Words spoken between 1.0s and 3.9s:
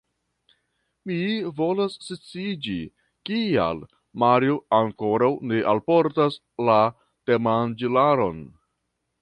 Mi volas sciiĝi, kial